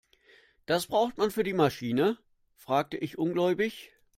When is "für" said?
1.29-1.43